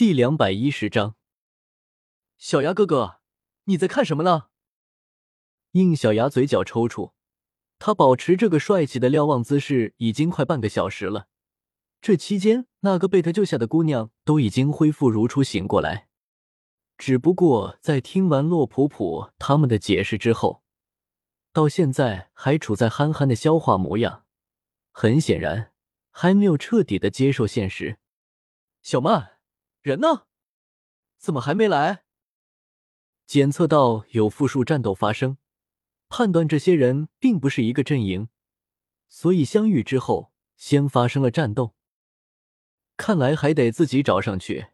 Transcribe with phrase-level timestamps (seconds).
[0.00, 1.14] 第两百一十章，
[2.38, 3.20] 小牙哥哥，
[3.64, 4.46] 你在看什么呢？
[5.72, 7.12] 应小牙嘴角抽搐，
[7.78, 11.28] 他保持这个帅气的瞭望姿势已经快半个小时了。
[12.00, 16.08] 这期间，那个被他救下的姑娘都已经恢复如初，醒过来。
[16.96, 20.62] 只不过在听完洛普普他们的解释之后，
[21.52, 24.24] 到现在还处在憨憨的消化模样，
[24.92, 25.74] 很显然
[26.10, 27.98] 还没有彻底的接受现实。
[28.80, 29.36] 小曼，
[29.82, 30.26] 人呢？
[31.16, 32.04] 怎么还没来？
[33.26, 35.38] 检测到有复数战斗发生，
[36.08, 38.28] 判断这些人并不是一个阵营，
[39.08, 41.74] 所以相遇之后先发生了战斗。
[42.98, 44.66] 看来还得自己找上去，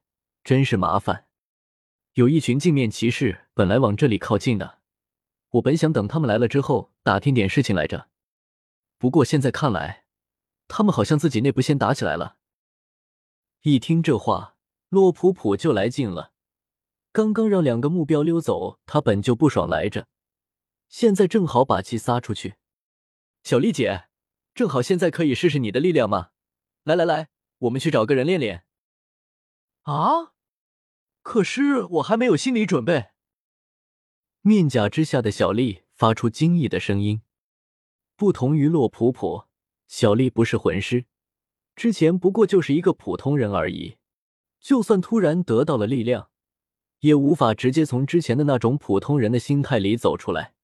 [0.43, 1.29] 真是麻烦。
[2.15, 4.81] 有一群镜面骑士本来往这里靠近的，
[5.51, 8.09] 我本想等他们来了之后打听点事情来着。
[8.99, 10.07] 不过现在看来，
[10.67, 12.39] 他们好像自己内部先打起来了。
[13.63, 14.56] 一听这话，
[14.89, 16.33] 洛普普就来劲了。
[17.13, 20.07] 刚刚让两个目标溜走，他本就不爽来着，
[20.89, 22.57] 现在正好把气撒出去。
[23.43, 24.09] 小丽姐，
[24.55, 26.31] 正好现在可以试试你的力量吗？
[26.85, 27.29] 来来来。
[27.61, 28.67] 我们去找个人练练。
[29.85, 30.35] 啊！
[31.23, 33.07] 可是我还没有心理准备。
[34.43, 37.23] 面甲之下的小丽发出惊异的声音。
[38.15, 39.45] 不同于洛普普，
[39.89, 41.07] 小丽不是魂师，
[41.75, 43.97] 之前不过就是一个普通人而已。
[44.61, 46.31] 就算突然得到了力量，
[47.01, 50.55] 也无法直接从之前的那种普通人的心态里走出来。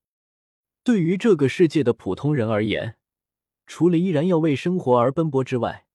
[0.83, 2.97] 对于这个世界的普通人而言，
[3.67, 5.87] 除了依然要为生活而奔波之外，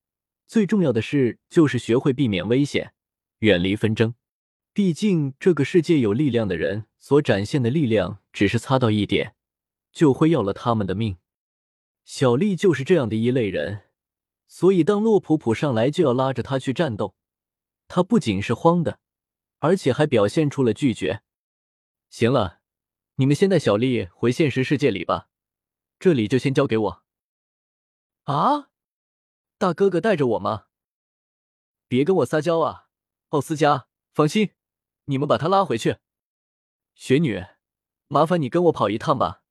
[0.46, 2.94] 最重要的是，就是学会避免危险，
[3.40, 4.16] 远离纷争。
[4.72, 9.34] 毕竟，这个世界有力量的人所展现的力量，只是擦到一点，
[9.92, 11.18] 就会要了他们的命。
[12.06, 13.82] 小丽就是这样的一类人，
[14.48, 17.16] 所以当洛普普上来就要拉着他去战斗，
[17.88, 19.00] 他不仅是慌的，
[19.60, 21.24] 而且还表现出了拒绝。
[22.10, 22.62] 行了，
[23.16, 25.30] 你们先带小丽回现实世界里吧，
[26.00, 27.04] 这里就先交给我。
[28.24, 28.70] 啊？
[29.58, 30.68] 大哥哥带着我吗？
[31.88, 32.88] 别跟我撒娇啊，
[33.30, 33.88] 奥斯加！
[34.14, 34.52] 放心，
[35.06, 35.98] 你们把他拉回去。
[36.96, 37.46] 雪女，
[38.08, 39.44] 麻烦你跟我跑一趟吧。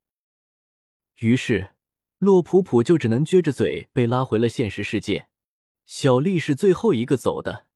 [1.17, 1.75] 于是，
[2.17, 5.29] 洛普普就只能撅着嘴被拉回了现实世界。
[5.85, 7.66] 小丽是最后一个走的，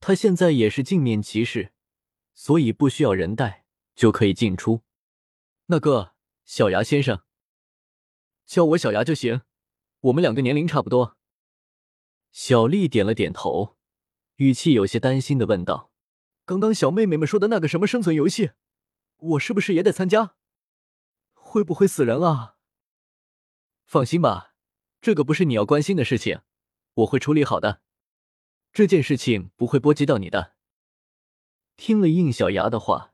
[0.00, 1.72] 他现在也是镜面骑士，
[2.32, 3.64] 所以不需要人带
[3.94, 4.82] 就可以进出。
[5.66, 6.14] 那个
[6.44, 7.22] 小牙先生，
[8.46, 9.42] 叫我小牙就行，
[10.00, 11.16] 我们两个年龄差不多。
[12.30, 13.76] 小丽点了点头，
[14.36, 15.90] 语气有些担心的问道
[16.46, 18.52] ：“刚刚小妹妹们说的那个什么生存游戏，
[19.16, 20.36] 我是不是也得参加？
[21.34, 22.56] 会不会死人啊？”
[23.84, 24.54] 放心吧，
[25.00, 26.42] 这个不是你要关心的事情，
[26.94, 27.82] 我会处理好的。
[28.78, 30.54] 这件事情不会波及到你的。
[31.76, 33.12] 听了应小牙的话，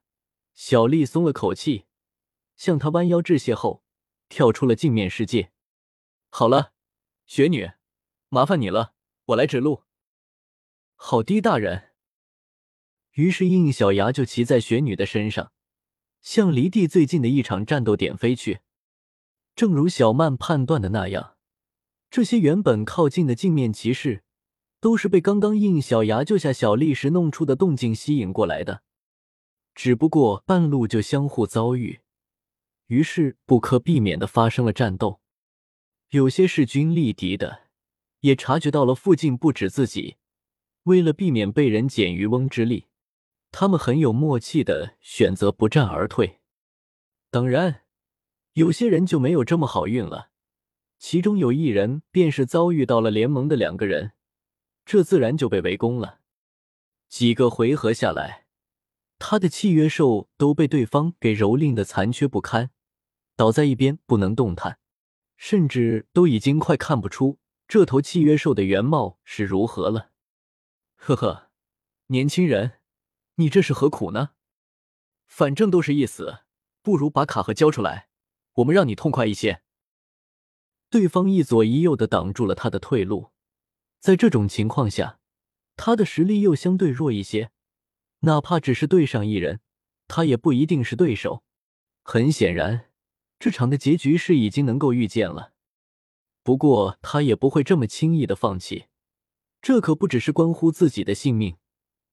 [0.52, 1.86] 小丽松了口气，
[2.54, 3.82] 向他弯腰致谢后，
[4.28, 5.52] 跳出了镜面世界。
[6.28, 6.74] 好了，
[7.24, 7.70] 雪女，
[8.28, 8.92] 麻烦你了。
[9.28, 9.84] 我来指路。
[10.96, 11.92] 好的，大人。
[13.12, 15.50] 于是应小牙就骑在雪女的身上，
[16.20, 18.60] 向离地最近的一场战斗点飞去。
[19.56, 21.38] 正如小曼判断的那样，
[22.10, 24.24] 这些原本靠近的镜面骑士，
[24.84, 28.82] 都是被刚刚应小牙救下小丽时弄出的动静吸引过来的。
[29.74, 32.00] 只不过半路就相互遭遇，
[32.88, 35.22] 于是不可避免的发生了战斗。
[36.10, 37.62] 有些势均力敌的。
[38.20, 40.16] 也察觉到了附近不止自己，
[40.84, 42.86] 为了避免被人捡渔翁之利，
[43.52, 46.40] 他们很有默契的选择不战而退。
[47.30, 47.82] 当然，
[48.54, 50.30] 有些人就没有这么好运了，
[50.98, 54.12] 其中有一人便是遭遇到了联盟的两个人，
[54.84, 56.20] 这自然就被围攻了。
[57.08, 58.46] 几个回合下来，
[59.18, 62.70] 他的契约兽都被对方给蹂躏的残缺不堪，
[63.36, 64.78] 倒在一边不能动弹，
[65.36, 67.38] 甚至都已经快看不出。
[67.66, 70.10] 这头契约兽的原貌是如何了？
[70.96, 71.50] 呵呵，
[72.08, 72.80] 年轻人，
[73.36, 74.30] 你这是何苦呢？
[75.26, 76.40] 反正都是一死，
[76.82, 78.08] 不如把卡盒交出来，
[78.54, 79.62] 我们让你痛快一些。
[80.90, 83.30] 对方一左一右的挡住了他的退路，
[84.04, 85.18] 在这种情况下，
[85.76, 87.50] 他的实力又相对弱一些，
[88.18, 89.60] 哪怕只是对上一人，
[90.08, 91.42] 他也不一定是对手。
[92.02, 92.90] 很显然，
[93.38, 95.54] 这场的结局是已经能够预见了。
[96.42, 98.88] 不过他也不会这么轻易的放弃，
[99.62, 101.56] 这可不只是关乎自己的性命，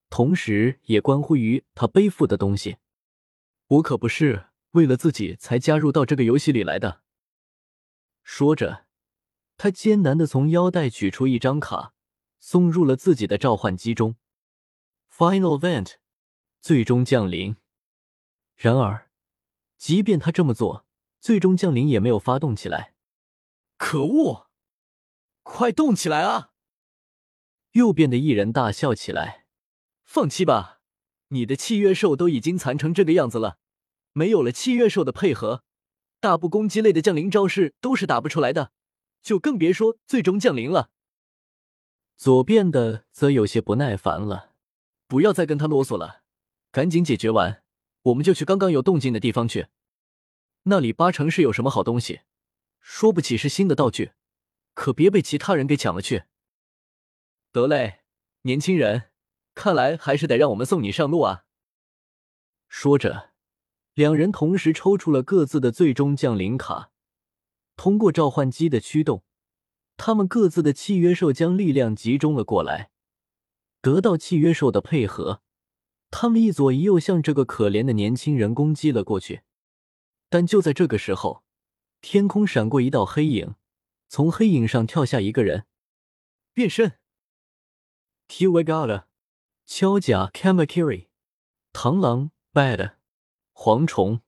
[0.09, 2.77] 同时也关乎于他背负的东西。
[3.67, 7.01] 我可不是为了自己才加入到这个游戏里来的。
[8.23, 8.85] 说着，
[9.63, 11.93] 他艰难的从腰带取出一张卡，
[12.39, 14.15] 送入了自己的召唤机中。
[15.15, 15.97] Final Event，
[16.59, 17.57] 最终降临。
[18.55, 19.11] 然而，
[19.77, 20.87] 即便他这么做，
[21.19, 22.95] 最终降临也没有发动起来。
[23.77, 24.47] 可恶！
[25.43, 26.53] 快动起来啊！
[27.73, 29.45] 右边的一人大笑起来
[30.03, 30.79] ：“放弃吧，
[31.27, 33.59] 你的契约兽都已经残成这个样子了，
[34.13, 35.63] 没有了契约兽的配合，
[36.19, 38.71] 大部攻击类的降临招式都是打不出来的，
[39.21, 40.91] 就更别说最终降临了。”
[42.17, 44.53] 左边的则有些不耐烦了
[45.07, 46.23] ：“不要再跟他啰嗦了，
[46.71, 47.63] 赶紧解决完，
[48.03, 49.67] 我们就去刚刚有动静的地方去。
[50.63, 52.21] 那里八成是有什么好东西，
[52.79, 54.11] 说不起是新的道具。”
[54.73, 56.23] 可别被其他人给抢了去。
[57.51, 57.99] 得嘞，
[58.43, 59.11] 年轻人，
[59.53, 61.43] 看来还是得让我们送你上路啊。
[62.69, 63.31] 说着，
[63.93, 66.91] 两人同时抽出了各自的最终降临卡，
[67.81, 69.23] 通过召唤机的驱动，
[69.97, 72.91] 他们各自的契约兽将力量集中了过来。
[73.81, 75.41] 得到契约兽的配合，
[76.11, 79.41] 他们一左一右向这个可怜的年轻人攻击了过去。
[80.29, 81.43] 但就在这个时候，
[82.01, 83.55] 天空闪过一道黑影。
[84.07, 85.65] 从黑影上跳下一个人，
[86.53, 86.99] 变身。
[88.27, 89.05] T V G A L A，
[89.65, 91.07] 锹甲 Kamakiri，
[91.73, 92.93] 螳螂 Bad，
[93.55, 94.21] 蝗虫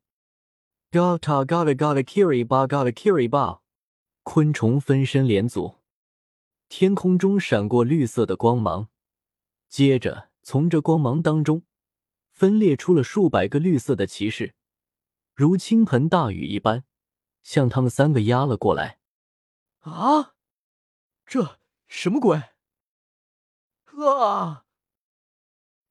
[0.93, 3.61] Gata Gata Gata Kiri Ba Gata Kiri Ba，
[4.21, 5.79] 昆虫分身连组。
[6.69, 8.89] 天空中闪过绿色的光芒，
[9.67, 11.63] 接着从这光芒当中
[12.29, 14.53] 分裂出了数百个绿色的骑士，
[15.33, 16.83] 如倾盆大雨一般
[17.41, 18.99] 向他们三个压了过来。
[19.79, 20.35] 啊！
[21.25, 21.57] 这
[21.87, 22.39] 什么鬼？
[23.97, 24.65] 啊！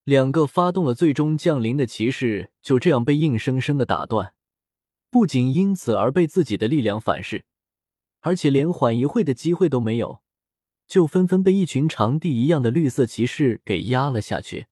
[0.05, 4.35] 两个发动了最终降临的骑士就这样被硬生生的打断，
[5.13, 7.45] 不仅因此而被自己的力量反噬，
[8.21, 10.23] 而且连缓一会的机会都没有，
[10.87, 14.69] 就纷纷被一群长地一样的绿色骑士给压了下去。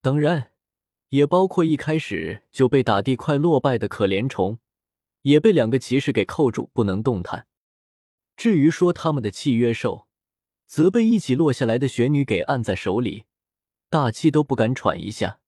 [0.00, 0.52] 当然，
[1.10, 4.58] 也包括一开始就被打地快落败的可怜虫，
[5.20, 7.46] 也被两个骑士给扣住，不能动弹。
[8.38, 10.06] 至于说他们的契约兽，
[10.66, 13.24] 则被一起落下来的雪女给按在手里，
[13.90, 15.40] 大气都不敢喘一下。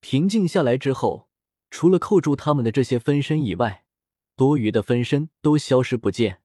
[0.00, 1.27] 平静下来之后，
[1.70, 3.84] 除了扣住他们的这些分身以外，
[4.36, 6.42] 多余的分身都消失不见。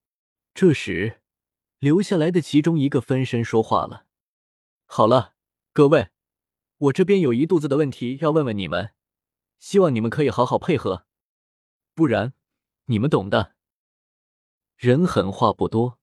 [0.54, 1.22] 这时，
[1.80, 4.06] 留下来的其中一个分身说话了
[4.86, 5.34] ：“好了，
[5.74, 6.10] 各位，
[6.78, 8.92] 我这边有一肚子的问题要问问你们，
[9.60, 11.06] 希望你们可以好好配合，
[11.96, 12.34] 不然，
[12.86, 13.56] 你们懂的。”
[14.78, 16.00] 人狠话不多，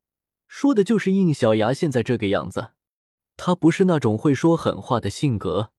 [0.49, 2.73] 说的就是应小牙现在这个样子。
[3.37, 5.73] 他不是那种会说狠话的性格，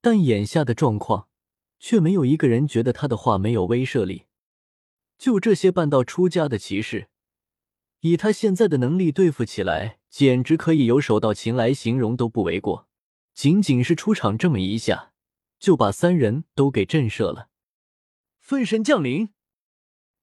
[0.00, 1.28] 但眼下的状况，
[1.78, 4.26] 却没有一个人觉得他的话没有威慑力。
[5.18, 7.08] 就这些半道出家的骑士，
[8.00, 12.88] 以他现在的能力对付起来，简直可以有手到擒来形容都不为过。
[13.32, 15.12] 仅仅是出场这么一下，
[15.58, 17.48] 就把三人都给震慑了。
[18.40, 19.30] 分身降临，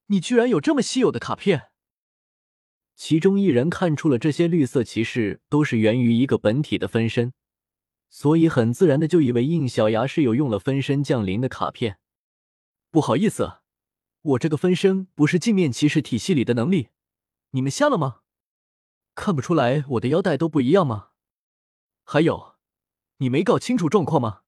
[0.08, 1.70] 你居然有这么稀有的卡片！
[2.96, 7.34] 其中一人看出了这些绿色骑士都是源于一个本体的分身，
[8.14, 11.98] 所以很自然的就以为应小牙是有用了分身降临的卡片。
[12.92, 13.62] 不好意思，
[14.22, 16.90] 我这个分身不是镜面骑士体系里的能力，
[17.50, 18.20] 你们瞎了吗？
[19.16, 21.10] 看不出来我的腰带都不一样吗？
[22.04, 22.54] 还有，
[23.18, 24.42] 你没搞清楚状况吗？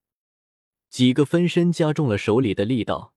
[0.92, 3.16] 几个分身加重了手里的力道，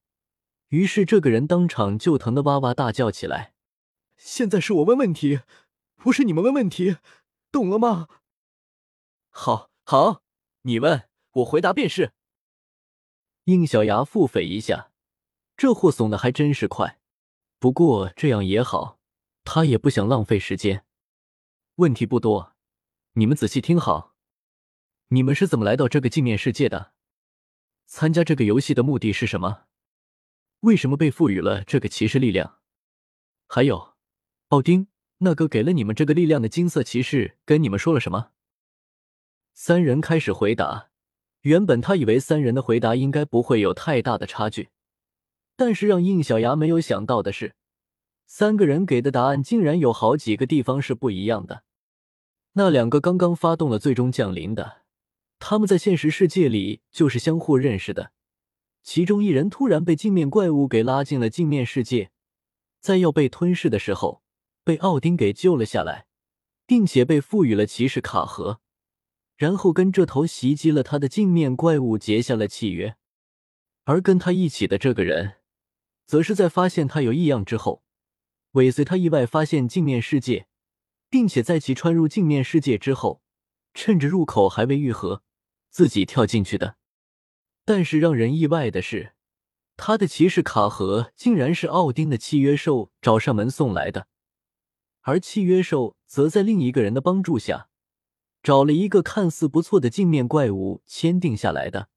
[0.69, 3.53] 于是这个人当场就疼得哇哇大叫起来。
[4.17, 5.41] 现在是我问问题，
[5.97, 6.97] 不是你们问问题，
[7.53, 8.09] 懂了吗？
[9.29, 10.23] 好，好，
[10.69, 12.13] 你问我回答便是。
[13.45, 14.93] 应小牙腹诽一下，
[15.57, 17.01] 这货怂的还真是快。
[17.59, 19.01] 不过这样也好，
[19.45, 20.85] 他也不想浪费时间。
[21.77, 22.55] 问题不多，
[23.15, 24.15] 你们仔细听好。
[25.09, 26.93] 你们是怎么来到这个镜面世界的？
[27.87, 29.63] 参加这个游戏的目的是什么？
[30.61, 32.59] 为什么被赋予了这个骑士力量？
[33.47, 33.95] 还有。
[34.49, 38.33] 奥丁，那个给了你们这个力量的金色骑士跟你们说了什么？
[39.61, 40.91] 三人开始回答。
[41.41, 44.69] 原本他以为三人的回答应该不会有太大的差距，
[45.57, 47.57] 但是让应小牙没有想到的是，
[48.25, 51.65] 三个人给的答案竟然有好几个地方是不一样的。
[52.53, 54.83] 那两个刚刚发动了最终降临的，
[55.41, 58.13] 他们在现实世界里就是相互认识的。
[58.85, 62.13] 其中一人突然被镜面怪物给拉进了镜面世界，
[62.79, 64.23] 在要被吞噬的时候。
[64.63, 66.07] 被奥丁给救了下来，
[66.65, 68.61] 并且被赋予了骑士卡盒，
[69.39, 72.97] 然后跟这头袭击了他的镜面怪物结下了契约。
[73.85, 75.37] 而跟他一起的这个人，
[76.07, 77.85] 则是在发现他有异样之后，
[78.53, 80.49] 尾随他意外发现镜面世界，
[81.09, 83.23] 并且在其穿入镜面世界之后，
[83.73, 85.23] 趁着入口还未愈合，
[85.71, 86.77] 自己跳进去的。
[87.65, 89.13] 但是让人意外的是，
[89.77, 94.09] 他的骑士卡盒竟然是奥丁的契约兽找上门送来的，
[95.03, 97.68] 而契约兽则在另一个人的帮助下，
[98.43, 101.89] 找了一个看似不错的镜面怪物签订下来的。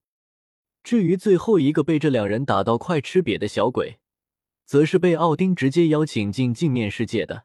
[0.82, 3.98] 至于最后一个被这两人打到快吃瘪的小鬼，
[4.64, 7.44] 则是被奥丁直接邀请进镜面世界的。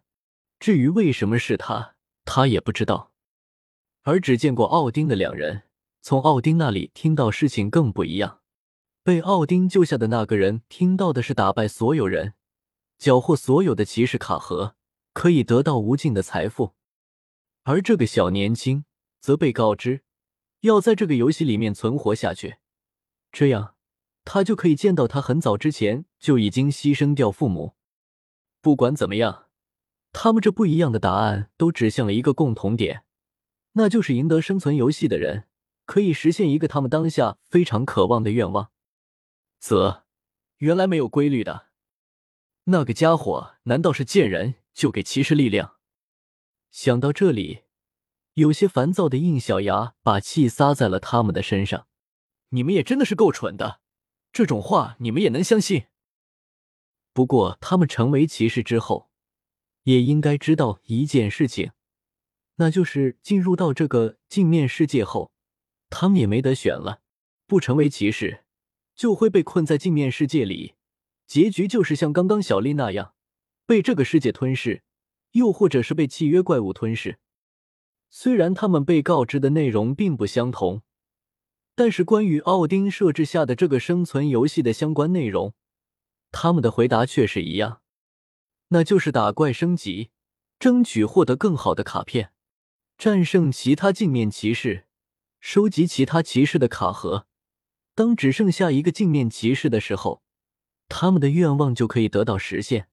[0.59, 3.11] 至于为什么是他，他也不知道。
[4.01, 5.63] 而只见过奥丁的两人，
[6.01, 8.39] 从奥丁那里听到事情更不一样。
[9.03, 12.33] 被奥丁救下的那个人听到的是打败所有人，
[12.97, 14.75] 缴获所有的骑士卡盒，
[15.13, 16.76] 可以得到无尽的财富。
[17.67, 18.85] 而这个小年轻
[19.19, 20.01] 则被告知，
[20.61, 22.59] 要在这个游戏里面存活下去。
[23.29, 23.75] 这样，
[24.23, 27.75] 他就可以见到他很早之前就已经牺牲掉父母。
[28.61, 29.47] 不管怎么样，
[30.13, 33.03] 他们这不一样的答案都指向了一个共同点，
[33.73, 35.49] 那就是赢得生存游戏的人
[35.85, 38.71] 可以实现一个他们当下非常渴望的愿望。
[39.59, 40.05] 则，
[40.59, 41.67] 原来没有规律的，
[42.63, 45.76] 那个家伙难道是见人就给骑士力量？
[46.71, 47.63] 想到这里，
[48.33, 51.87] 有些烦躁的应小牙把气撒在了他们的身上。
[52.49, 53.81] 你们也真的是够蠢的，
[54.31, 55.87] 这种话你们也能相信？
[57.11, 59.09] 不过他们成为骑士之后，
[59.83, 61.71] 也应该知道一件事情，
[62.55, 65.31] 那就是进入到这个镜面世界后，
[65.89, 67.01] 他们也没得选了。
[67.47, 68.43] 不成为骑士，
[68.95, 70.75] 就会被困在镜面世界里，
[71.25, 73.13] 结局就是像刚刚小丽那样，
[73.65, 74.83] 被这个世界吞噬，
[75.31, 77.19] 又或者是被契约怪物吞噬。
[78.09, 80.81] 虽然他们被告知的内容并不相同。
[81.79, 85.53] 但是，关于奥丁设置下的这个生存游戏的相关内容，
[86.31, 87.81] 他们的回答却是一样，
[88.69, 90.09] 那就是打怪升级，
[90.57, 92.31] 争取获得更好的卡片，
[92.97, 94.87] 战胜其他镜面骑士，
[95.39, 97.27] 收集其他骑士的卡盒。
[97.93, 100.23] 当只剩下一个镜面骑士的时候，
[100.89, 102.89] 他们的愿望就可以得到实现。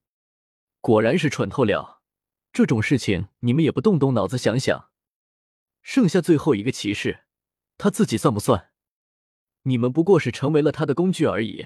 [0.79, 1.94] 果然是蠢透了，
[2.55, 4.89] 这种事情你们也不动动脑子想想。
[5.81, 7.25] 剩下最后一个骑士，
[7.77, 8.71] 他自己算不算？
[9.63, 11.65] 你们不过是成为了他的工具而已。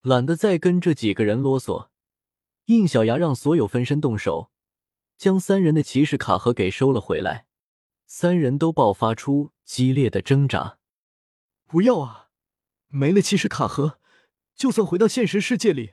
[0.00, 1.90] 懒得再跟这几个人啰嗦，
[2.64, 4.50] 应小牙让所有分身动手，
[5.18, 7.46] 将三人的骑士卡盒给收了回来。
[8.06, 10.78] 三人都爆发出激烈的挣扎。
[11.66, 12.30] 不要啊！
[12.88, 14.00] 没了骑士卡盒，
[14.54, 15.92] 就算回到现实世界里，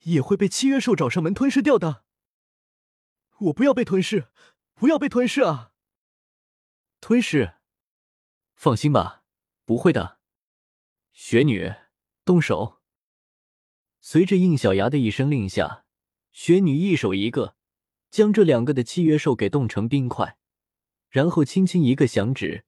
[0.00, 2.04] 也会被契约兽找上门吞噬掉的。
[3.40, 4.28] 我不要被吞噬！
[4.74, 5.72] 不要被吞噬啊！
[7.00, 7.54] 吞噬？
[8.54, 9.22] 放心吧。
[9.64, 10.18] 不会的，
[11.12, 11.72] 雪女，
[12.24, 12.80] 动手！
[14.00, 15.84] 随着应小牙的一声令下，
[16.32, 17.54] 雪女一手一个，
[18.10, 20.38] 将这两个的契约兽给冻成冰块，
[21.10, 22.64] 然后轻轻一个响指，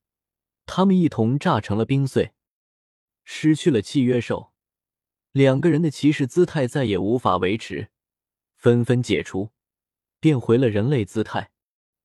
[0.66, 2.34] 他们一同炸成了冰碎。
[3.24, 4.52] 失去了契约兽，
[5.32, 7.90] 两个人的骑士姿态再也无法维持，
[8.56, 9.52] 纷纷解除，
[10.20, 11.50] 变回了人类姿态。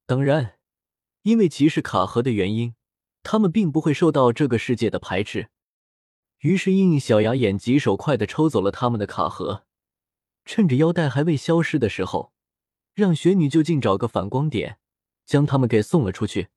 [0.07, 0.57] 当然，
[1.21, 2.73] 因为骑士卡盒的原因。
[3.27, 5.49] 他们并不会受到这个世界的排斥，
[6.41, 9.65] 于是应小牙眼疾手快的抽走了他们的卡盒，
[10.45, 12.33] 趁着腰带还未消失的时候，
[12.93, 14.77] 让雪女就近找个反光点，
[15.25, 16.49] 将他们给送了出去。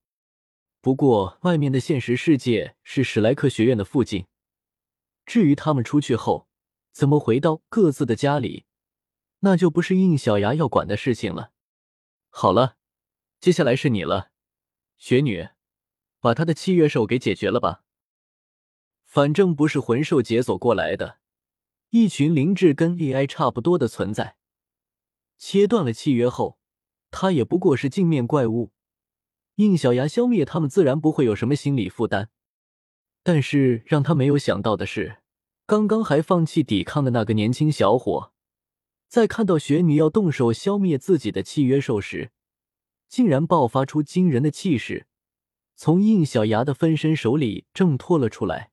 [0.82, 4.26] 不过外面的现实世界是史莱克学院的附近，
[5.24, 6.48] 至于他们出去后
[6.92, 8.66] 怎么回到各自的家里，
[9.40, 11.52] 那就不是应小牙要管的事情了。
[12.30, 12.76] 好了，
[13.40, 14.30] 接下来是你了，
[14.96, 15.48] 雪女。
[16.20, 17.84] 把他的契约兽给解决了吧，
[19.04, 21.18] 反正不是魂兽解锁过来的，
[21.90, 24.36] 一群灵智跟 AI 差不多的存在，
[25.36, 26.58] 切断了契约后，
[27.12, 28.72] 他也不过是镜面怪物，
[29.54, 32.30] 应小牙消灭他们自然不会有什么心理负担。
[33.22, 35.18] 但是让他没有想到的是，
[35.66, 38.32] 刚刚还放弃抵抗的那个年轻小伙，
[39.08, 42.30] 在看到雪女要动手消灭自己的契约兽时，
[43.08, 45.06] 竟然爆发出惊人的气势。
[45.74, 48.72] 从应小牙的分身手里挣脱了出来，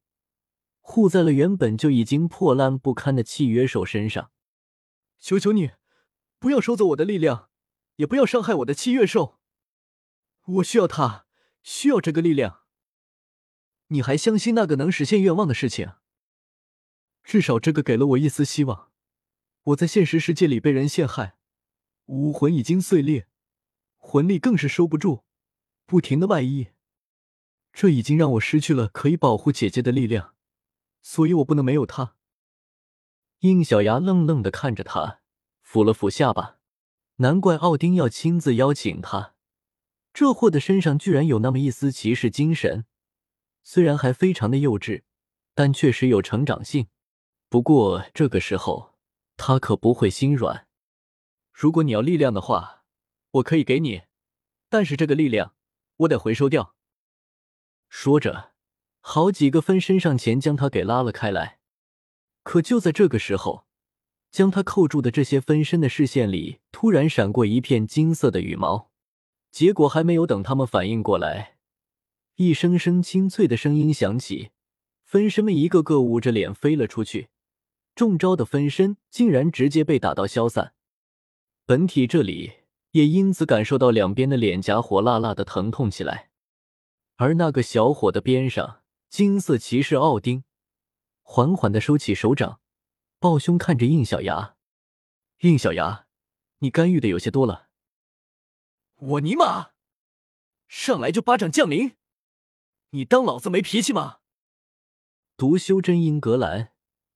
[0.81, 4.31] 护在了原本就已经破烂不堪的契约兽身上。
[5.19, 5.71] 求求你，
[6.37, 7.49] 不要收走我的力量，
[7.95, 9.39] 也不要伤害我的契约兽。
[10.45, 11.27] 我需要它，
[11.63, 12.63] 需要这个力量。
[13.87, 15.93] 你还相信那个能实现愿望的事情？
[17.23, 18.91] 至少这个给了我一丝希望。
[19.65, 21.37] 我在现实世界里被人陷害，
[22.05, 23.27] 武魂已经碎裂，
[23.97, 25.23] 魂力更是收不住，
[25.87, 26.67] 不停的外溢。
[27.73, 30.35] 这已经让我失去了可以保护姐姐的力量，
[31.01, 32.15] 所以我不能没有她。
[33.39, 35.21] 应小牙愣愣的看着他，
[35.65, 36.59] 抚了抚下巴。
[37.17, 39.35] 难怪奥丁要亲自邀请他，
[40.13, 42.85] 这货的身上居然有那么一丝骑士精神，
[43.63, 45.03] 虽然还非常的幼稚，
[45.55, 46.87] 但确实有成长性。
[47.49, 48.94] 不过这个时候，
[49.37, 50.67] 他可不会心软。
[51.51, 52.83] 如果你要力量的话，
[53.31, 54.03] 我可以给你，
[54.69, 55.55] 但是这个力量
[55.97, 56.75] 我得回收掉。
[57.87, 58.51] 说着，
[58.99, 61.59] 好几个分身上前将他给拉了开来。
[62.43, 63.65] 可就在这个时候，
[64.31, 68.91] 将他扣住的这些分身的视线里突然闪过一片金色的羽毛。
[69.51, 71.55] 结果还没有等他们反应过来，
[72.35, 74.51] 一声声清脆的声音响起，
[75.05, 77.29] 分身们一个个捂着脸飞了出去。
[77.95, 80.73] 中招的分身竟然直接被打到消散。
[81.65, 82.51] 本体这里
[82.91, 86.29] 也因此感受到两边的脸颊火辣辣的疼痛起来，
[87.15, 90.43] 而那个小伙的边上，金色骑士奥丁
[91.21, 92.59] 缓缓的收起手掌，
[93.19, 94.55] 抱胸看着应小牙
[95.39, 96.05] ：“应小牙，
[96.59, 97.69] 你干预的有些多了。”
[98.95, 99.71] 我尼玛，
[100.67, 101.95] 上来就巴掌降临，
[102.91, 104.19] 你当老子没脾气吗？
[105.35, 106.71] 独修真英格兰，